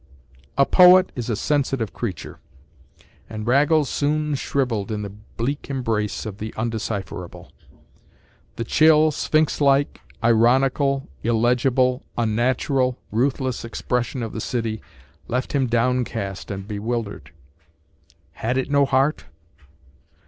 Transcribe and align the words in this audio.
A 0.57 0.65
poet 0.65 1.11
is 1.15 1.29
a 1.29 1.35
sensitive 1.35 1.93
creature, 1.93 2.39
and 3.29 3.45
Raggles 3.45 3.87
soon 3.87 4.33
shrivelled 4.33 4.91
in 4.91 5.03
the 5.03 5.11
bleak 5.11 5.69
embrace 5.69 6.25
of 6.25 6.39
the 6.39 6.51
undecipherable. 6.57 7.51
The 8.55 8.63
chill, 8.63 9.11
sphinx 9.11 9.61
like, 9.61 10.01
ironical, 10.23 11.07
illegible, 11.21 12.01
unnatural, 12.17 12.97
ruthless 13.11 13.63
expression 13.63 14.23
of 14.23 14.33
the 14.33 14.41
city 14.41 14.81
left 15.27 15.53
him 15.53 15.67
downcast 15.67 16.49
and 16.49 16.67
bewildered. 16.67 17.29
Had 18.31 18.57
it 18.57 18.71
no 18.71 18.85
heart? 18.85 19.25